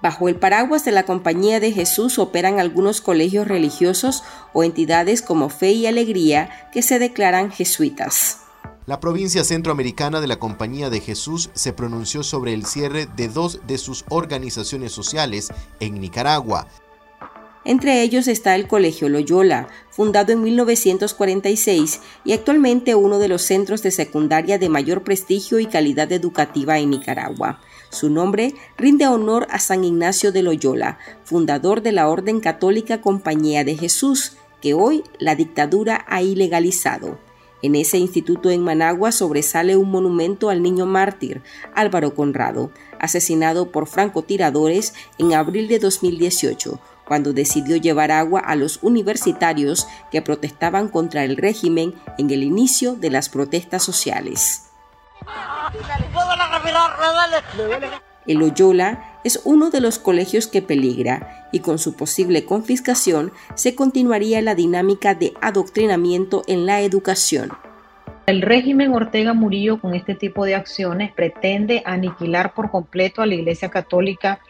Bajo 0.00 0.28
el 0.28 0.36
paraguas 0.36 0.84
de 0.84 0.92
la 0.92 1.02
Compañía 1.02 1.58
de 1.58 1.72
Jesús 1.72 2.18
operan 2.18 2.60
algunos 2.60 3.00
colegios 3.00 3.48
religiosos 3.48 4.22
o 4.52 4.62
entidades 4.62 5.22
como 5.22 5.48
Fe 5.48 5.72
y 5.72 5.86
Alegría 5.86 6.68
que 6.72 6.82
se 6.82 6.98
declaran 7.00 7.50
jesuitas. 7.50 8.38
La 8.86 9.00
provincia 9.00 9.44
centroamericana 9.44 10.20
de 10.20 10.28
la 10.28 10.38
Compañía 10.38 10.88
de 10.88 11.00
Jesús 11.00 11.50
se 11.52 11.72
pronunció 11.72 12.22
sobre 12.22 12.54
el 12.54 12.64
cierre 12.64 13.06
de 13.16 13.28
dos 13.28 13.60
de 13.66 13.76
sus 13.76 14.04
organizaciones 14.08 14.92
sociales 14.92 15.48
en 15.80 16.00
Nicaragua. 16.00 16.68
Entre 17.64 18.00
ellos 18.00 18.28
está 18.28 18.54
el 18.54 18.66
Colegio 18.66 19.10
Loyola, 19.10 19.68
fundado 19.90 20.32
en 20.32 20.42
1946 20.42 22.00
y 22.24 22.32
actualmente 22.32 22.94
uno 22.94 23.18
de 23.18 23.28
los 23.28 23.42
centros 23.42 23.82
de 23.82 23.90
secundaria 23.90 24.58
de 24.58 24.70
mayor 24.70 25.02
prestigio 25.02 25.58
y 25.58 25.66
calidad 25.66 26.10
educativa 26.12 26.78
en 26.78 26.88
Nicaragua. 26.88 27.60
Su 27.90 28.10
nombre 28.10 28.54
rinde 28.76 29.06
honor 29.06 29.46
a 29.50 29.58
San 29.58 29.84
Ignacio 29.84 30.30
de 30.30 30.42
Loyola, 30.42 30.98
fundador 31.24 31.82
de 31.82 31.92
la 31.92 32.08
Orden 32.08 32.40
Católica 32.40 33.00
Compañía 33.00 33.64
de 33.64 33.76
Jesús, 33.76 34.36
que 34.60 34.74
hoy 34.74 35.04
la 35.18 35.34
dictadura 35.34 36.04
ha 36.08 36.22
ilegalizado. 36.22 37.18
En 37.60 37.74
ese 37.74 37.98
instituto 37.98 38.50
en 38.50 38.62
Managua 38.62 39.10
sobresale 39.10 39.76
un 39.76 39.90
monumento 39.90 40.48
al 40.50 40.62
niño 40.62 40.86
mártir, 40.86 41.42
Álvaro 41.74 42.14
Conrado, 42.14 42.70
asesinado 43.00 43.72
por 43.72 43.88
francotiradores 43.88 44.94
en 45.18 45.32
abril 45.32 45.66
de 45.66 45.78
2018, 45.78 46.78
cuando 47.04 47.32
decidió 47.32 47.76
llevar 47.76 48.12
agua 48.12 48.40
a 48.40 48.54
los 48.54 48.78
universitarios 48.82 49.88
que 50.12 50.22
protestaban 50.22 50.88
contra 50.88 51.24
el 51.24 51.36
régimen 51.36 51.94
en 52.18 52.30
el 52.30 52.42
inicio 52.42 52.94
de 52.94 53.10
las 53.10 53.28
protestas 53.28 53.82
sociales. 53.82 54.64
El 58.26 58.38
Loyola 58.38 59.20
es 59.24 59.40
uno 59.44 59.70
de 59.70 59.80
los 59.80 59.98
colegios 59.98 60.46
que 60.46 60.60
peligra 60.60 61.48
y 61.50 61.60
con 61.60 61.78
su 61.78 61.96
posible 61.96 62.44
confiscación 62.44 63.32
se 63.54 63.74
continuaría 63.74 64.42
la 64.42 64.54
dinámica 64.54 65.14
de 65.14 65.32
adoctrinamiento 65.40 66.42
en 66.46 66.66
la 66.66 66.82
educación. 66.82 67.50
El 68.26 68.42
régimen 68.42 68.92
Ortega 68.92 69.32
Murillo 69.32 69.80
con 69.80 69.94
este 69.94 70.14
tipo 70.14 70.44
de 70.44 70.54
acciones 70.54 71.10
pretende 71.12 71.82
aniquilar 71.86 72.52
por 72.52 72.70
completo 72.70 73.22
a 73.22 73.26
la 73.26 73.34
Iglesia 73.34 73.70
Católica 73.70 74.40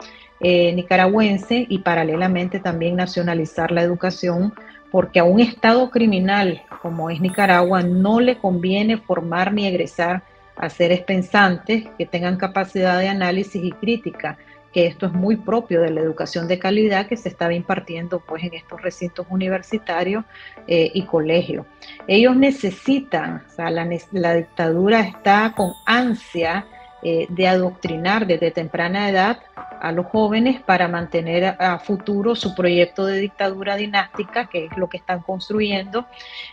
eh, 0.41 0.73
nicaragüense 0.73 1.65
y 1.69 1.79
paralelamente 1.79 2.59
también 2.59 2.97
nacionalizar 2.97 3.71
la 3.71 3.83
educación 3.83 4.55
porque 4.91 5.21
a 5.21 5.25
un 5.25 5.39
Estado 5.39 5.91
criminal 5.91 6.63
como 6.83 7.11
es 7.11 7.21
Nicaragua 7.21 7.83
no 7.83 8.19
le 8.19 8.39
conviene 8.39 8.99
formar 8.99 9.53
ni 9.53 9.67
egresar 9.67 10.25
a 10.59 10.69
seres 10.69 11.01
pensantes 11.01 11.85
que 11.97 12.07
tengan 12.07 12.37
capacidad 12.37 12.99
de 12.99 13.09
análisis 13.09 13.63
y 13.63 13.73
crítica, 13.73 14.37
que 14.73 14.87
esto 14.87 15.07
es 15.07 15.13
muy 15.13 15.37
propio 15.37 15.81
de 15.81 15.91
la 15.91 16.01
educación 16.01 16.47
de 16.47 16.59
calidad 16.59 17.07
que 17.07 17.17
se 17.17 17.29
estaba 17.29 17.55
impartiendo 17.55 18.21
pues 18.21 18.45
en 18.45 18.55
estos 18.55 18.83
recintos 18.83 19.27
universitarios 19.31 20.25
eh, 20.67 20.91
y 20.93 21.03
colegios. 21.05 21.67
Ellos 22.07 22.37
necesitan, 22.37 23.45
o 23.47 23.51
sea, 23.51 23.71
la, 23.71 23.89
la 24.13 24.35
dictadura 24.35 25.01
está 25.01 25.55
con 25.57 25.73
ansia 25.87 26.67
eh, 27.03 27.27
de 27.29 27.47
adoctrinar 27.47 28.27
desde 28.27 28.51
temprana 28.51 29.09
edad 29.09 29.39
a 29.81 29.93
los 29.93 30.07
jóvenes 30.07 30.61
para 30.61 30.89
mantener 30.89 31.57
a, 31.59 31.79
futuro 31.79 32.35
su 32.35 32.55
proyecto 32.55 33.07
de 33.07 33.21
dictadura 33.21 33.77
dinástica, 33.77 34.47
que 34.47 34.67
es 34.67 34.77
lo 34.77 34.89
que 34.89 34.97
están 34.97 35.21
construyendo. 35.21 36.07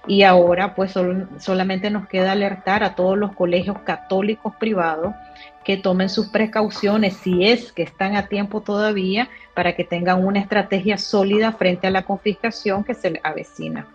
Y 0.08 0.22
ahora 0.24 0.76
pues 0.76 0.94
solamente 1.40 1.90
nos 1.90 2.08
queda 2.08 2.34
alertar 2.34 2.84
a 2.84 2.96
todos 2.96 3.18
los 3.18 3.34
colegios 3.34 3.80
católicos 3.80 4.54
privados 4.60 5.14
que 5.64 5.78
tomen 5.78 6.10
sus 6.10 6.28
precauciones 6.28 7.18
si 7.18 7.44
es 7.44 7.72
que 7.72 7.82
están 7.82 8.16
a 8.16 8.28
tiempo 8.28 8.62
todavía 8.62 9.30
para 9.56 9.76
que 9.76 9.84
tengan 9.84 10.24
una 10.24 10.40
estrategia 10.40 11.00
sólida 11.00 11.54
frente 11.54 11.88
a 11.88 11.92
la 11.92 12.04
confiscación 12.04 12.84
que 12.84 12.94
se 12.94 13.20
avecina. 13.24 13.88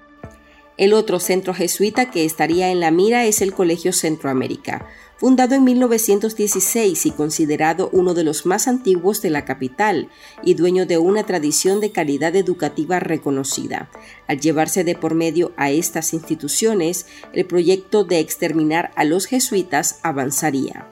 El 0.76 0.94
otro 0.94 1.20
centro 1.20 1.54
jesuita 1.54 2.10
que 2.10 2.24
estaría 2.24 2.70
en 2.70 2.80
la 2.80 2.90
mira 2.90 3.24
es 3.26 3.42
el 3.42 3.52
Colegio 3.52 3.92
Centroamérica, 3.92 4.86
fundado 5.20 5.54
en 5.54 5.64
1916 5.64 7.04
y 7.04 7.10
considerado 7.10 7.90
uno 7.92 8.14
de 8.14 8.24
los 8.24 8.46
más 8.46 8.66
antiguos 8.66 9.20
de 9.20 9.28
la 9.28 9.44
capital 9.44 10.08
y 10.42 10.54
dueño 10.54 10.86
de 10.86 10.96
una 10.96 11.24
tradición 11.24 11.78
de 11.80 11.92
calidad 11.92 12.34
educativa 12.36 13.00
reconocida. 13.00 13.90
Al 14.26 14.40
llevarse 14.40 14.82
de 14.82 14.94
por 14.94 15.14
medio 15.14 15.52
a 15.58 15.70
estas 15.70 16.14
instituciones, 16.14 17.04
el 17.34 17.44
proyecto 17.44 18.04
de 18.04 18.18
exterminar 18.18 18.92
a 18.96 19.04
los 19.04 19.26
jesuitas 19.26 20.00
avanzaría. 20.02 20.86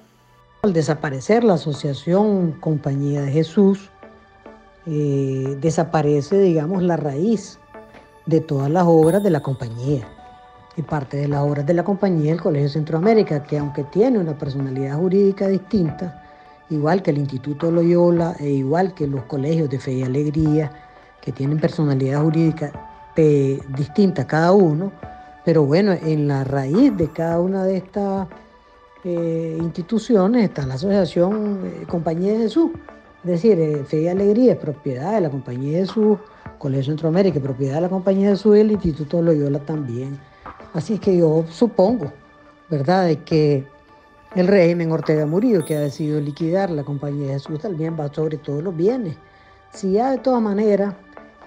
Al 0.60 0.74
desaparecer 0.74 1.42
la 1.42 1.54
Asociación 1.54 2.52
Compañía 2.52 3.22
de 3.22 3.32
Jesús, 3.32 3.88
eh, 4.84 5.56
desaparece, 5.58 6.38
digamos, 6.38 6.82
la 6.82 6.98
raíz 6.98 7.58
de 8.26 8.42
todas 8.42 8.70
las 8.70 8.84
obras 8.86 9.22
de 9.22 9.30
la 9.30 9.40
compañía. 9.40 10.06
Y 10.78 10.82
parte 10.82 11.16
de 11.16 11.26
las 11.26 11.40
obras 11.40 11.66
de 11.66 11.74
la 11.74 11.82
compañía 11.82 12.32
el 12.32 12.40
Colegio 12.40 12.68
Centroamérica, 12.68 13.42
que 13.42 13.58
aunque 13.58 13.82
tiene 13.82 14.20
una 14.20 14.38
personalidad 14.38 14.96
jurídica 14.96 15.48
distinta, 15.48 16.22
igual 16.70 17.02
que 17.02 17.10
el 17.10 17.18
Instituto 17.18 17.68
Loyola 17.72 18.36
e 18.38 18.48
igual 18.48 18.94
que 18.94 19.08
los 19.08 19.24
colegios 19.24 19.68
de 19.68 19.80
Fe 19.80 19.94
y 19.94 20.02
Alegría, 20.04 20.70
que 21.20 21.32
tienen 21.32 21.58
personalidad 21.58 22.22
jurídica 22.22 22.70
distinta 23.76 24.24
cada 24.24 24.52
uno, 24.52 24.92
pero 25.44 25.64
bueno, 25.64 25.92
en 25.92 26.28
la 26.28 26.44
raíz 26.44 26.96
de 26.96 27.08
cada 27.08 27.40
una 27.40 27.64
de 27.64 27.78
estas 27.78 28.28
eh, 29.02 29.58
instituciones 29.60 30.44
está 30.44 30.64
la 30.64 30.74
Asociación 30.74 31.60
eh, 31.64 31.86
Compañía 31.88 32.34
de 32.34 32.38
Jesús. 32.38 32.70
Es 33.24 33.30
decir, 33.30 33.58
eh, 33.58 33.82
Fe 33.84 34.02
y 34.02 34.08
Alegría 34.08 34.52
es 34.52 34.58
propiedad 34.58 35.14
de 35.14 35.22
la 35.22 35.30
Compañía 35.30 35.78
de 35.78 35.86
Jesús, 35.86 36.18
Colegio 36.58 36.84
Centroamérica, 36.84 37.40
propiedad 37.40 37.76
de 37.76 37.80
la 37.80 37.88
Compañía 37.88 38.28
de 38.28 38.36
Jesús 38.36 38.56
y 38.56 38.60
el 38.60 38.70
Instituto 38.70 39.20
Loyola 39.20 39.58
también. 39.58 40.20
Así 40.74 40.94
es 40.94 41.00
que 41.00 41.16
yo 41.16 41.44
supongo, 41.50 42.12
¿verdad?, 42.68 43.06
de 43.06 43.22
que 43.22 43.66
el 44.34 44.46
régimen 44.46 44.92
Ortega 44.92 45.24
Murillo, 45.24 45.64
que 45.64 45.76
ha 45.76 45.80
decidido 45.80 46.20
liquidar 46.20 46.70
la 46.70 46.84
Compañía 46.84 47.28
de 47.28 47.32
Jesús, 47.34 47.60
también 47.60 47.96
va 47.98 48.12
sobre 48.12 48.36
todos 48.36 48.62
los 48.62 48.76
bienes. 48.76 49.16
Si 49.72 49.92
ya 49.92 50.10
de 50.10 50.18
todas 50.18 50.42
maneras 50.42 50.94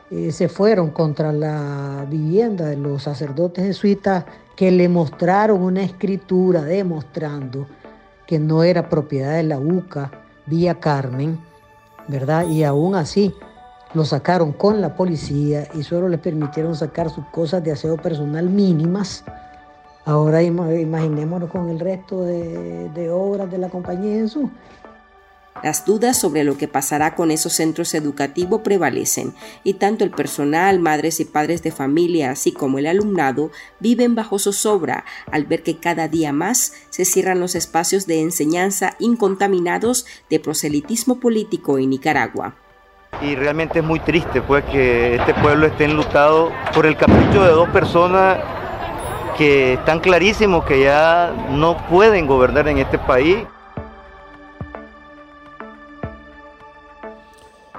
eh, 0.10 0.31
se 0.31 0.49
fueron 0.49 0.89
contra 0.89 1.31
la 1.31 2.05
vivienda 2.10 2.65
de 2.65 2.77
los 2.77 3.03
sacerdotes 3.03 3.65
jesuitas 3.65 4.25
que 4.55 4.71
le 4.71 4.89
mostraron 4.89 5.62
una 5.62 5.84
escritura 5.84 6.63
demostrando 6.63 7.67
que 8.27 8.39
no 8.39 8.63
era 8.63 8.89
propiedad 8.89 9.36
de 9.36 9.43
la 9.43 9.60
UCA 9.60 10.12
vía 10.45 10.79
Carmen, 10.79 11.39
¿verdad? 12.07 12.47
Y 12.47 12.63
aún 12.63 12.95
así 12.95 13.34
lo 13.93 14.06
sacaron 14.06 14.54
con 14.54 14.82
la 14.82 14.95
policía 14.95 15.67
y 15.73 15.84
solo 15.84 16.08
les 16.08 16.19
permitieron 16.19 16.75
sacar 16.75 17.10
sus 17.10 17.25
cosas 17.27 17.63
de 17.63 17.71
aseo 17.71 17.97
personal 17.97 18.49
mínimas. 18.49 19.23
Ahora 20.06 20.41
imaginémonos 20.41 21.49
con 21.49 21.69
el 21.69 21.80
resto 21.80 22.23
de, 22.23 23.10
obras 23.12 23.51
de 23.51 23.58
la 23.58 23.69
compañía 23.69 24.15
de 24.15 24.21
Jesús. 24.21 24.49
Las 25.62 25.86
dudas 25.86 26.17
sobre 26.17 26.43
lo 26.43 26.58
que 26.58 26.67
pasará 26.67 27.13
con 27.13 27.30
esos 27.30 27.54
centros 27.54 27.93
educativos 27.93 28.62
prevalecen 28.62 29.36
y 29.63 29.75
tanto 29.75 30.04
el 30.04 30.10
personal, 30.10 30.80
madres 30.80 31.19
y 31.19 31.25
padres 31.25 31.62
de 31.62 31.71
familia, 31.71 32.32
así 32.32 32.51
como 32.51 32.80
el 32.80 32.88
alumnado, 32.88 33.51
viven 33.80 34.15
bajo 34.15 34.39
zozobra 34.39 35.06
al 35.30 35.45
ver 35.45 35.62
que 35.62 35.77
cada 35.77 36.08
día 36.08 36.34
más 36.34 36.73
se 36.89 37.06
cierran 37.06 37.39
los 37.39 37.54
espacios 37.54 38.08
de 38.08 38.21
enseñanza 38.21 38.95
incontaminados 38.97 40.08
de 40.32 40.39
proselitismo 40.39 41.19
político 41.19 41.77
en 41.77 41.91
Nicaragua 41.91 42.56
y 43.21 43.36
realmente 43.36 43.79
es 43.79 43.86
muy 43.86 43.99
triste 43.99 44.41
pues 44.41 44.63
que 44.65 45.15
este 45.15 45.34
pueblo 45.36 45.67
esté 45.67 45.86
enlutado 45.86 46.51
por 46.73 46.86
el 46.86 46.95
capricho 46.95 47.43
de 47.43 47.51
dos 47.51 47.69
personas 47.69 48.39
que 49.38 49.73
están 49.73 49.99
clarísimos 49.99 50.65
que 50.65 50.81
ya 50.81 51.34
no 51.49 51.77
pueden 51.88 52.27
gobernar 52.27 52.67
en 52.67 52.79
este 52.79 52.97
país. 52.97 53.38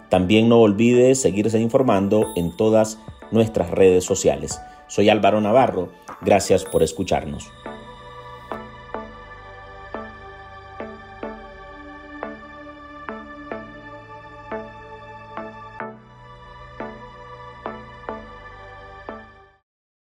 También 0.08 0.48
no 0.48 0.58
olvide 0.58 1.14
seguirse 1.14 1.60
informando 1.60 2.28
en 2.34 2.56
todas 2.56 2.98
nuestras 3.30 3.70
redes 3.70 4.04
sociales. 4.04 4.58
Soy 4.88 5.10
Álvaro 5.10 5.42
Navarro, 5.42 5.90
gracias 6.22 6.64
por 6.64 6.82
escucharnos. 6.82 7.50